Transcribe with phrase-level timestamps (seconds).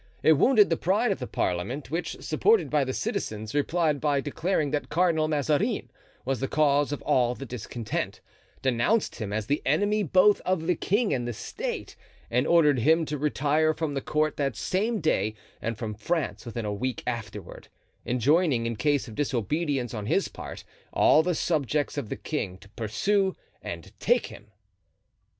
[0.23, 4.71] It wounded the pride of the parliament, which, supported by the citizens, replied by declaring
[4.71, 5.91] that Cardinal Mazarin
[6.25, 8.19] was the cause of all the discontent;
[8.63, 11.95] denounced him as the enemy both of the king and the state,
[12.31, 16.65] and ordered him to retire from the court that same day and from France within
[16.65, 17.67] a week afterward;
[18.03, 22.69] enjoining, in case of disobedience on his part, all the subjects of the king to
[22.69, 24.47] pursue and take him.